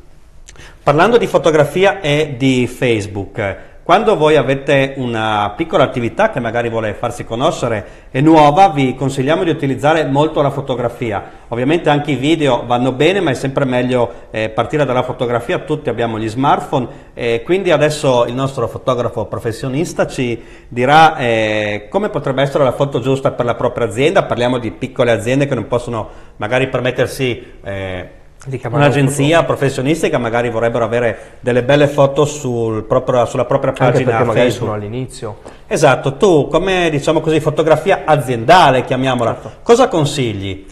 Parlando 0.86 1.18
di 1.18 1.26
fotografia 1.26 2.00
e 2.00 2.36
di 2.38 2.68
Facebook, 2.68 3.58
quando 3.86 4.18
voi 4.18 4.36
avete 4.36 4.96
una 4.98 5.54
piccola 5.56 5.84
attività 5.84 6.32
che 6.32 6.40
magari 6.40 6.70
vuole 6.70 6.96
farsi 6.96 7.24
conoscere 7.24 8.08
e 8.10 8.20
nuova, 8.20 8.70
vi 8.70 8.96
consigliamo 8.96 9.44
di 9.44 9.52
utilizzare 9.52 10.06
molto 10.06 10.42
la 10.42 10.50
fotografia. 10.50 11.24
Ovviamente 11.50 11.92
anche 11.92 12.10
i 12.10 12.16
video 12.16 12.66
vanno 12.66 12.94
bene, 12.94 13.20
ma 13.20 13.30
è 13.30 13.36
sempre 13.36 13.64
meglio 13.64 14.12
eh, 14.32 14.50
partire 14.50 14.86
dalla 14.86 15.04
fotografia. 15.04 15.60
Tutti 15.60 15.90
abbiamo 15.90 16.18
gli 16.18 16.28
smartphone 16.28 16.88
e 17.14 17.44
quindi 17.46 17.70
adesso 17.70 18.26
il 18.26 18.34
nostro 18.34 18.68
fotografo 18.68 19.26
professionista 19.26 20.08
ci 20.08 20.44
dirà 20.68 21.16
eh, 21.18 21.86
come 21.88 22.10
potrebbe 22.10 22.42
essere 22.42 22.64
la 22.64 22.72
foto 22.72 23.00
giusta 23.00 23.34
per 23.34 23.46
la 23.46 23.54
propria 23.54 23.86
azienda. 23.86 24.24
Parliamo 24.24 24.58
di 24.58 24.72
piccole 24.72 25.12
aziende 25.12 25.46
che 25.46 25.54
non 25.54 25.68
possono 25.68 26.10
magari 26.38 26.70
permettersi 26.70 27.60
eh, 27.64 28.10
un'agenzia 28.70 29.44
professionistica 29.44 30.18
magari 30.18 30.50
vorrebbero 30.50 30.86
avere 30.86 31.18
delle 31.40 31.64
belle 31.64 31.88
foto 31.88 32.26
sul 32.26 32.84
proprio- 32.84 33.26
sulla 33.26 33.46
propria 33.46 33.72
Anche 33.72 33.84
pagina 33.84 34.10
perché 34.12 34.26
magari 34.26 34.46
Facebook. 34.50 34.72
sono 34.72 34.74
all'inizio. 34.74 35.38
Esatto, 35.68 36.16
tu 36.18 36.48
come 36.48 36.90
diciamo 36.92 37.22
così 37.22 37.40
fotografia 37.40 38.04
aziendale, 38.06 38.84
chiamiamola, 38.84 39.34
Certo. 39.34 39.52
cosa 39.64 39.88
consigli? 39.88 40.66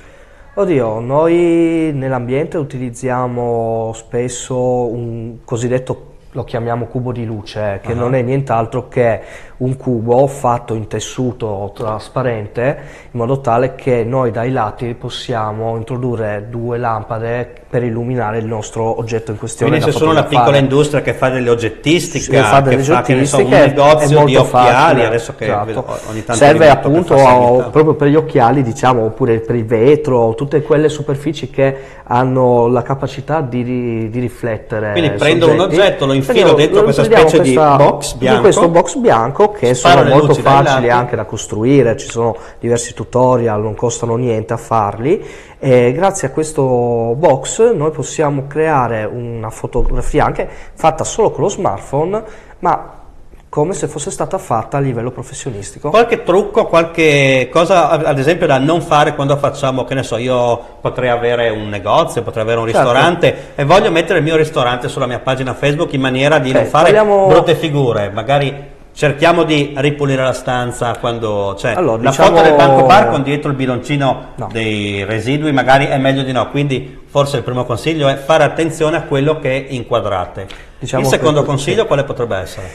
Oddio, 0.55 0.99
noi 0.99 1.91
nell'ambiente 1.93 2.57
utilizziamo 2.57 3.91
spesso 3.95 4.55
un 4.55 5.37
cosiddetto, 5.43 6.11
lo 6.31 6.43
chiamiamo 6.43 6.85
cubo 6.85 7.11
di 7.11 7.25
luce, 7.25 7.79
che 7.83 7.93
Ah. 7.93 7.95
non 7.95 8.13
è 8.13 8.21
nient'altro 8.21 8.87
che 8.87 9.19
un 9.57 9.77
cubo 9.77 10.25
fatto 10.27 10.73
in 10.73 10.87
tessuto 10.87 11.71
trasparente 11.75 12.77
in 13.11 13.19
modo 13.19 13.39
tale 13.39 13.75
che 13.75 14.03
noi 14.03 14.31
dai 14.31 14.51
lati 14.51 14.93
possiamo 14.95 15.77
introdurre 15.77 16.47
due 16.49 16.77
lampade 16.77 17.61
per 17.69 17.83
illuminare 17.83 18.37
il 18.37 18.45
nostro 18.45 18.99
oggetto 18.99 19.31
in 19.31 19.37
questione. 19.37 19.71
Quindi 19.71 19.91
c'è 19.91 19.97
solo 19.97 20.11
una 20.11 20.23
piccola 20.25 20.57
industria 20.57 21.01
che 21.01 21.13
fa 21.13 21.29
delle 21.29 21.49
oggettistiche, 21.49 22.23
Sì, 22.37 22.43
fa 22.43 22.59
delle 22.59 22.75
che 22.77 22.83
fa 22.83 23.01
che 23.01 23.25
so, 23.25 23.37
un 23.37 23.49
negozio 23.49 24.25
di 24.25 24.35
occhiali, 24.35 24.45
facile, 24.45 25.05
adesso 25.05 25.33
che 25.35 25.45
vedo 25.65 25.85
ogni 26.09 26.23
tanto 26.23 26.43
serve 26.43 26.65
che 26.65 26.69
appunto 26.71 27.17
seguito. 27.17 27.69
proprio 27.71 27.93
per 27.95 28.07
gli 28.09 28.15
occhiali 28.15 28.61
diciamo 28.61 29.05
oppure 29.05 29.39
per 29.39 29.55
il 29.55 29.65
vetro 29.65 30.35
tutte 30.35 30.61
quelle 30.61 30.87
superfici 30.89 31.49
che 31.49 31.75
hanno 32.03 32.67
la 32.67 32.81
capacità 32.83 33.41
di, 33.41 33.63
di 34.09 34.19
riflettere 34.19 34.91
Quindi 34.91 35.11
prendo 35.11 35.49
un 35.49 35.57
soggetti. 35.57 35.79
oggetto, 35.79 36.05
lo 36.05 36.13
infilo 36.13 36.33
Prendiamo- 36.33 36.57
dentro 36.59 36.77
lo 36.77 36.83
questa 36.83 37.03
specie 37.05 37.41
di 37.41 37.53
questa- 37.53 37.75
box 37.75 38.11
in 38.13 38.17
bianco. 38.19 38.41
questo 38.41 38.69
box 38.69 38.95
bianco 38.97 39.42
che 39.51 39.73
Sparo 39.73 40.03
sono 40.03 40.09
molto 40.15 40.33
facili 40.33 40.89
anche 40.89 41.15
da 41.15 41.25
costruire 41.25 41.95
ci 41.97 42.09
sono 42.09 42.35
diversi 42.59 42.93
tutorial 42.93 43.61
non 43.61 43.75
costano 43.75 44.15
niente 44.15 44.53
a 44.53 44.57
farli 44.57 45.23
e 45.59 45.91
grazie 45.93 46.27
a 46.27 46.31
questo 46.31 46.63
box 47.17 47.71
noi 47.73 47.91
possiamo 47.91 48.45
creare 48.47 49.03
una 49.05 49.49
fotografia 49.49 50.25
anche 50.25 50.47
fatta 50.73 51.03
solo 51.03 51.31
con 51.31 51.43
lo 51.43 51.49
smartphone 51.49 52.23
ma 52.59 53.01
come 53.49 53.75
se 53.75 53.87
fosse 53.87 54.09
stata 54.09 54.39
fatta 54.39 54.77
a 54.77 54.79
livello 54.79 55.11
professionistico. 55.11 55.91
Qualche 55.91 56.23
trucco, 56.23 56.65
qualche 56.65 57.49
cosa 57.51 57.87
ad 57.89 58.17
esempio 58.17 58.47
da 58.47 58.57
non 58.57 58.81
fare 58.81 59.13
quando 59.13 59.37
facciamo, 59.37 59.83
che 59.83 59.93
ne 59.93 60.01
so, 60.01 60.17
io 60.17 60.59
potrei 60.81 61.09
avere 61.09 61.49
un 61.51 61.69
negozio, 61.69 62.23
potrei 62.23 62.41
avere 62.45 62.61
un 62.61 62.65
Certo. 62.67 62.81
ristorante 62.81 63.35
e 63.53 63.63
voglio 63.63 63.91
mettere 63.91 64.17
il 64.17 64.23
mio 64.25 64.35
ristorante 64.37 64.87
sulla 64.89 65.05
mia 65.05 65.19
pagina 65.19 65.53
Facebook 65.53 65.93
in 65.93 66.01
maniera 66.01 66.39
di 66.39 66.49
Ok, 66.49 66.55
non 66.55 66.65
fare 66.65 66.83
parliamo- 66.93 67.27
brutte 67.27 67.53
figure, 67.53 68.09
magari 68.09 68.71
cerchiamo 68.93 69.43
di 69.43 69.73
ripulire 69.77 70.21
la 70.23 70.33
stanza 70.33 70.95
quando 70.99 71.55
c'è 71.57 71.73
Allora, 71.73 72.01
la 72.03 72.09
diciamo- 72.11 72.29
foto 72.37 72.41
del 72.47 72.55
banco 72.55 72.85
bar 72.85 73.09
con 73.09 73.23
dietro 73.23 73.49
il 73.49 73.55
biloncino 73.55 74.21
No. 74.35 74.49
dei 74.51 75.03
residui, 75.03 75.51
magari 75.51 75.85
è 75.85 75.97
meglio 75.97 76.21
di 76.23 76.31
no, 76.31 76.47
quindi 76.49 77.01
forse 77.05 77.37
il 77.37 77.43
primo 77.43 77.65
consiglio 77.65 78.07
è 78.07 78.15
fare 78.15 78.43
attenzione 78.43 78.97
a 78.97 79.01
quello 79.03 79.39
che 79.39 79.65
inquadrate. 79.69 80.47
Diciamo 80.79 81.03
il 81.03 81.09
secondo 81.09 81.41
che- 81.41 81.47
consiglio 81.47 81.85
quale 81.85 82.03
potrebbe 82.03 82.37
essere? 82.37 82.67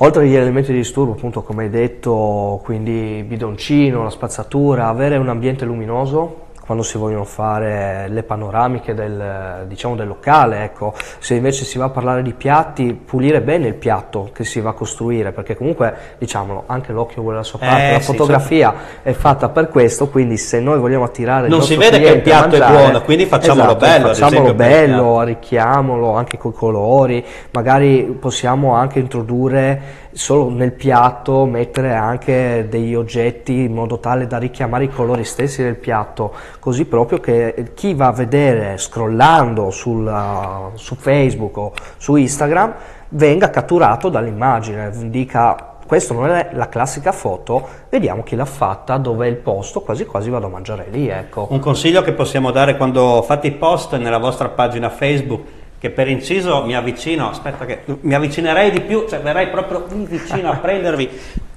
Oltre 0.00 0.22
agli 0.22 0.34
elementi 0.36 0.70
di 0.70 0.78
disturbo, 0.78 1.12
appunto, 1.12 1.42
come 1.42 1.64
hai 1.64 1.70
detto, 1.70 2.60
quindi 2.62 3.24
bidoncino, 3.26 4.04
la 4.04 4.10
spazzatura, 4.10 4.86
avere 4.86 5.16
un 5.16 5.28
ambiente 5.28 5.64
luminoso 5.64 6.46
quando 6.68 6.84
si 6.84 6.98
vogliono 6.98 7.24
fare 7.24 8.08
le 8.08 8.22
panoramiche 8.24 8.92
del, 8.92 9.64
diciamo, 9.66 9.96
del 9.96 10.06
locale, 10.06 10.64
ecco. 10.64 10.92
se 11.18 11.34
invece 11.34 11.64
si 11.64 11.78
va 11.78 11.86
a 11.86 11.88
parlare 11.88 12.20
di 12.20 12.34
piatti, 12.34 12.92
pulire 12.92 13.40
bene 13.40 13.68
il 13.68 13.74
piatto 13.74 14.28
che 14.34 14.44
si 14.44 14.60
va 14.60 14.68
a 14.68 14.72
costruire, 14.74 15.32
perché 15.32 15.56
comunque, 15.56 15.94
diciamolo, 16.18 16.64
anche 16.66 16.92
l'occhio 16.92 17.22
vuole 17.22 17.38
la 17.38 17.42
sua 17.42 17.58
parte, 17.58 17.88
Eh, 17.88 17.92
la 17.92 18.00
sì, 18.00 18.04
fotografia 18.04 18.74
è 19.02 19.12
fatta 19.12 19.48
per 19.48 19.68
questo, 19.68 20.08
quindi 20.10 20.36
se 20.36 20.60
noi 20.60 20.78
vogliamo 20.78 21.04
attirare 21.04 21.46
il 21.46 21.52
Non 21.52 21.62
si 21.62 21.74
vede 21.74 22.00
che 22.00 22.10
il 22.10 22.20
piatto 22.20 22.56
è 22.56 22.58
mangiare- 22.58 22.82
buono, 22.82 23.00
quindi 23.00 23.24
facciamolo 23.24 23.70
Esatto, 23.70 23.86
bello, 23.86 24.08
Facciamolo 24.08 24.52
bello, 24.54 25.18
arricchiamolo 25.20 26.12
anche 26.12 26.36
coi 26.36 26.52
colori, 26.52 27.24
magari 27.52 28.14
possiamo 28.20 28.74
anche 28.74 28.98
introdurre 28.98 30.06
solo 30.18 30.50
nel 30.50 30.72
piatto, 30.72 31.44
mettere 31.44 31.94
anche 31.94 32.66
degli 32.68 32.94
oggetti 32.94 33.52
in 33.52 33.72
modo 33.72 34.00
tale 34.00 34.26
da 34.26 34.36
richiamare 34.36 34.84
i 34.84 34.88
colori 34.88 35.24
stessi 35.24 35.62
del 35.62 35.76
piatto, 35.76 36.34
così 36.58 36.84
proprio 36.84 37.18
che 37.20 37.72
chi 37.74 37.94
va 37.94 38.08
a 38.08 38.12
vedere 38.12 38.78
scrollando 38.78 39.70
sul, 39.70 40.06
uh, 40.06 40.76
su 40.76 40.94
Facebook 40.96 41.56
o 41.56 41.72
su 41.96 42.16
Instagram 42.16 42.74
venga 43.10 43.50
catturato 43.50 44.08
dall'immagine, 44.08 44.90
dica 45.08 45.76
questo 45.88 46.12
non 46.12 46.28
è 46.28 46.50
la 46.52 46.68
classica 46.68 47.12
foto, 47.12 47.66
vediamo 47.88 48.22
chi 48.22 48.36
l'ha 48.36 48.44
fatta, 48.44 48.98
dove 48.98 49.26
è 49.26 49.30
il 49.30 49.36
posto, 49.36 49.80
quasi 49.80 50.04
quasi 50.04 50.28
vado 50.28 50.44
a 50.44 50.50
mangiare 50.50 50.88
lì, 50.90 51.08
ecco. 51.08 51.46
Un 51.48 51.60
consiglio 51.60 52.02
che 52.02 52.12
possiamo 52.12 52.50
dare 52.50 52.76
quando 52.76 53.22
fate 53.22 53.46
i 53.46 53.52
post 53.52 53.96
nella 53.96 54.18
vostra 54.18 54.50
pagina 54.50 54.90
Facebook, 54.90 55.40
che 55.78 55.88
per 55.88 56.06
inciso 56.06 56.62
mi 56.66 56.76
avvicino, 56.76 57.30
aspetta 57.30 57.64
che 57.64 57.84
mi 58.02 58.12
avvicinerei 58.12 58.70
di 58.70 58.82
più, 58.82 59.06
cioè 59.08 59.20
verrei 59.20 59.48
proprio 59.48 59.86
lì 59.88 60.04
vicino 60.04 60.50
a 60.50 60.56
prendervi, 60.60 61.08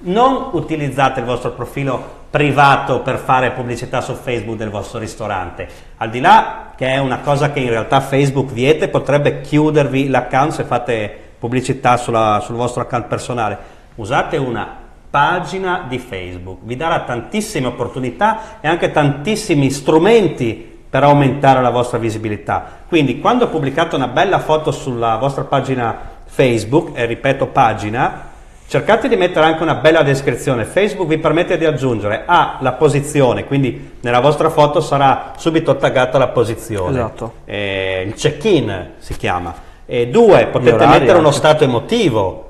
non 0.03 0.51
utilizzate 0.53 1.20
il 1.20 1.25
vostro 1.25 1.51
profilo 1.51 2.20
privato 2.31 3.01
per 3.01 3.17
fare 3.17 3.51
pubblicità 3.51 4.00
su 4.00 4.13
Facebook 4.13 4.57
del 4.57 4.69
vostro 4.69 5.00
ristorante. 5.00 5.67
Al 5.97 6.09
di 6.09 6.21
là 6.21 6.71
che 6.77 6.88
è 6.88 6.97
una 6.97 7.19
cosa 7.19 7.51
che 7.51 7.59
in 7.59 7.69
realtà 7.69 8.00
Facebook 8.00 8.51
viete, 8.51 8.88
potrebbe 8.88 9.41
chiudervi 9.41 10.07
l'account 10.07 10.53
se 10.53 10.63
fate 10.63 11.15
pubblicità 11.38 11.97
sulla- 11.97 12.39
sul 12.41 12.55
vostro 12.55 12.81
account 12.81 13.05
personale. 13.05 13.57
Usate 13.95 14.38
una 14.38 14.79
pagina 15.09 15.85
di 15.89 16.00
Facebook, 16.00 16.59
vi 16.63 16.77
darà 16.77 17.01
tantissime 17.01 17.67
opportunità 17.67 18.61
e 18.61 18.67
anche 18.69 18.91
tantissimi 18.91 19.69
strumenti 19.69 20.69
per 20.89 21.03
aumentare 21.03 21.61
la 21.61 21.69
vostra 21.69 21.97
visibilità. 21.97 22.65
Quindi 22.88 23.19
quando 23.19 23.50
pubblicate 23.50 23.95
una 23.95 24.07
bella 24.07 24.39
foto 24.39 24.71
sulla 24.71 25.17
vostra 25.17 25.43
pagina 25.43 25.97
Facebook, 26.25 26.97
e 26.97 27.05
ripeto 27.05 27.47
pagina, 27.47 28.29
cercate 28.72 29.10
di 29.10 29.18
mettere 29.18 29.48
anche 29.48 29.63
una 29.63 29.75
bella 29.75 30.01
descrizione. 30.01 30.63
Facebook 30.63 31.06
vi 31.10 31.18
permette 31.18 31.58
di 31.58 31.66
aggiungere 31.66 32.24
A 32.25 32.56
la 32.62 32.72
posizione, 32.72 33.44
quindi 33.44 33.98
nella 34.00 34.22
vostra 34.22 34.50
foto 34.50 34.80
sarà 34.80 35.34
subito 35.36 35.75
taggata 35.75 36.18
la 36.18 36.30
posizione. 36.30 36.98
Esatto. 36.98 37.34
Eh, 37.44 38.06
il 38.08 38.13
check-in 38.13 38.92
si 39.00 39.18
chiama. 39.18 39.54
E 39.86 40.08
due, 40.08 40.48
potete 40.48 40.86
mettere 40.86 41.18
uno 41.18 41.32
stato 41.32 41.66
emotivo. 41.66 42.48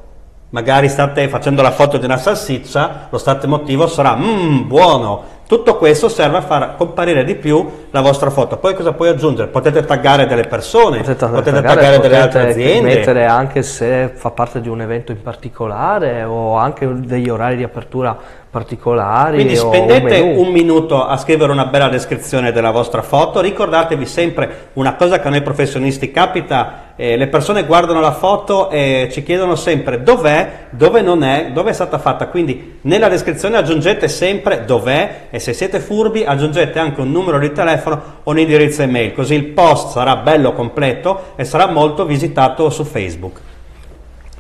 Magari 0.49 0.89
state 0.89 1.27
facendo 1.27 1.63
la 1.63 1.71
foto 1.71 1.97
di 1.97 2.05
una 2.05 2.17
salsiccia, 2.17 3.07
lo 3.09 3.17
stato 3.17 3.47
emotivo 3.47 3.87
sarà 3.87 4.13
mmm, 4.15 4.67
buono, 4.67 5.23
tutto 5.51 5.75
questo 5.75 6.07
serve 6.07 6.37
a 6.37 6.41
far 6.41 6.77
comparire 6.77 7.25
di 7.25 7.35
più 7.35 7.69
la 7.91 7.99
vostra 7.99 8.29
foto. 8.29 8.55
Poi 8.55 8.73
cosa 8.73 8.93
puoi 8.93 9.09
aggiungere? 9.09 9.49
Potete 9.49 9.83
taggare 9.83 10.25
delle 10.25 10.43
persone, 10.43 10.99
potete, 10.99 11.25
potete 11.25 11.51
taggare, 11.51 11.75
taggare 11.75 11.95
potete 11.97 12.07
delle 12.07 12.21
altre 12.21 12.49
aziende. 12.51 12.95
mettere 12.95 13.25
anche 13.25 13.61
se 13.61 14.13
fa 14.15 14.31
parte 14.31 14.61
di 14.61 14.69
un 14.69 14.79
evento 14.79 15.11
in 15.11 15.21
particolare 15.21 16.23
o 16.23 16.55
anche 16.55 16.89
degli 17.01 17.27
orari 17.27 17.57
di 17.57 17.63
apertura 17.63 18.17
particolari. 18.51 19.37
Quindi 19.37 19.55
spendete 19.55 20.19
un, 20.19 20.45
un, 20.45 20.51
minuto 20.51 21.01
a 21.05 21.15
scrivere 21.15 21.53
una 21.53 21.67
bella 21.67 21.87
descrizione 21.87 22.51
della 22.51 22.71
vostra 22.71 23.01
foto, 23.01 23.39
ricordatevi 23.39 24.05
sempre 24.05 24.69
una 24.73 24.95
cosa 24.95 25.21
che 25.21 25.27
a 25.27 25.31
noi 25.31 25.41
professionisti 25.41 26.11
capita, 26.11 26.93
eh, 26.97 27.15
le 27.15 27.27
persone 27.27 27.63
guardano 27.65 28.01
la 28.01 28.11
foto 28.11 28.69
e 28.69 29.07
ci 29.09 29.23
chiedono 29.23 29.55
sempre 29.55 30.03
dov'è, 30.03 30.67
dove 30.71 31.01
non 31.01 31.23
è, 31.23 31.51
dove 31.53 31.69
è 31.69 31.73
stata 31.73 31.97
fatta, 31.97 32.27
quindi 32.27 32.79
nella 32.81 33.07
descrizione 33.07 33.55
aggiungete 33.55 34.09
sempre 34.09 34.65
dov'è 34.65 35.27
e 35.29 35.39
se 35.39 35.53
siete 35.53 35.79
furbi 35.79 36.25
aggiungete 36.25 36.77
anche 36.77 36.99
un 36.99 37.09
numero 37.09 37.39
di 37.39 37.53
telefono 37.53 38.01
o 38.21 38.31
un 38.31 38.37
indirizzo 38.37 38.81
email, 38.81 39.13
così 39.13 39.33
il 39.33 39.45
post 39.45 39.93
sarà 39.93 40.17
bello 40.17 40.51
completo 40.51 41.31
e 41.37 41.45
sarà 41.45 41.67
molto 41.67 42.03
visitato 42.03 42.69
su 42.69 42.83
Facebook. 42.83 43.49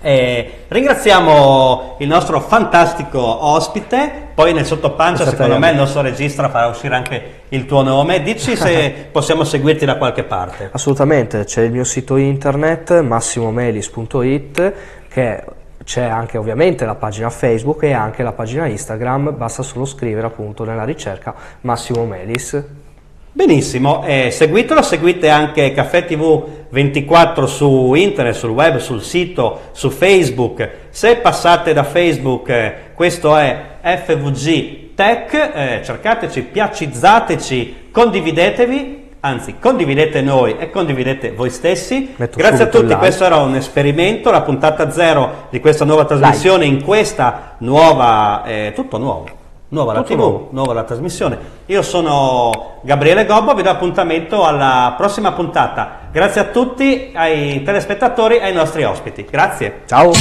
E 0.01 0.63
ringraziamo 0.67 1.97
il 1.99 2.07
nostro 2.07 2.39
fantastico 2.39 3.19
ospite, 3.19 4.29
poi 4.33 4.51
nel 4.51 4.65
sottopancia 4.65 5.25
secondo 5.27 5.59
me 5.59 5.69
il 5.69 5.75
nostro 5.75 6.01
regista 6.01 6.49
farà 6.49 6.67
uscire 6.67 6.95
anche 6.95 7.41
il 7.49 7.67
tuo 7.67 7.83
nome, 7.83 8.23
dici 8.23 8.55
se 8.55 9.09
possiamo 9.13 9.43
seguirti 9.43 9.85
da 9.85 9.97
qualche 9.97 10.23
parte. 10.23 10.69
Assolutamente, 10.71 11.43
c'è 11.43 11.61
il 11.61 11.71
mio 11.71 11.83
sito 11.83 12.15
internet 12.15 12.99
massimomelis.it 13.01 14.73
che 15.07 15.43
c'è 15.83 16.03
anche 16.03 16.37
ovviamente 16.37 16.85
la 16.85 16.95
pagina 16.95 17.29
Facebook 17.29 17.83
e 17.83 17.91
anche 17.93 18.23
la 18.23 18.31
pagina 18.31 18.65
Instagram, 18.65 19.35
basta 19.37 19.61
solo 19.61 19.85
scrivere 19.85 20.27
appunto 20.27 20.63
nella 20.63 20.83
ricerca 20.83 21.33
Massimo 21.61 22.05
Melis. 22.05 22.63
Benissimo, 23.33 24.03
eh, 24.05 24.29
seguitelo, 24.29 24.81
seguite 24.81 25.29
anche 25.29 25.71
Caffè 25.71 26.03
TV 26.05 26.43
24 26.69 27.47
su 27.47 27.93
internet, 27.93 28.35
sul 28.35 28.49
web, 28.49 28.75
sul 28.77 29.01
sito, 29.01 29.69
su 29.71 29.89
Facebook. 29.89 30.69
Se 30.89 31.15
passate 31.15 31.71
da 31.71 31.85
Facebook, 31.85 32.49
eh, 32.49 32.73
questo 32.93 33.37
è 33.37 33.77
FVG 33.81 34.93
Tech, 34.95 35.33
eh, 35.33 35.81
cercateci, 35.81 36.41
piacizzateci, 36.41 37.87
condividetevi, 37.89 39.09
anzi 39.21 39.55
condividete 39.59 40.21
noi 40.21 40.57
e 40.59 40.69
condividete 40.69 41.31
voi 41.31 41.51
stessi. 41.51 42.13
Metto 42.17 42.37
Grazie 42.37 42.65
a 42.65 42.67
tutti, 42.67 42.93
questo 42.95 43.23
era 43.23 43.37
un 43.37 43.55
esperimento, 43.55 44.29
la 44.29 44.41
puntata 44.41 44.91
zero 44.91 45.47
di 45.49 45.61
questa 45.61 45.85
nuova 45.85 46.03
trasmissione 46.03 46.65
Live. 46.65 46.77
in 46.79 46.83
questa 46.83 47.55
nuova, 47.59 48.43
eh, 48.43 48.73
tutto 48.75 48.97
nuovo 48.97 49.39
Nuova 49.73 49.93
la, 49.93 50.03
TV, 50.03 50.47
nuova 50.49 50.73
la 50.73 50.83
trasmissione. 50.83 51.37
Io 51.67 51.81
sono 51.81 52.79
Gabriele 52.81 53.25
Gobbo, 53.25 53.53
vi 53.53 53.63
do 53.63 53.69
appuntamento 53.69 54.43
alla 54.43 54.95
prossima 54.97 55.31
puntata. 55.31 56.09
Grazie 56.11 56.41
a 56.41 56.45
tutti, 56.45 57.11
ai 57.15 57.63
telespettatori 57.63 58.35
e 58.39 58.43
ai 58.43 58.53
nostri 58.53 58.83
ospiti. 58.83 59.25
Grazie. 59.29 59.83
Ciao. 59.85 60.11